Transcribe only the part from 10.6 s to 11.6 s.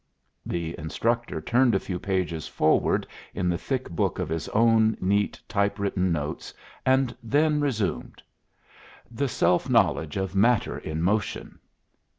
in motion."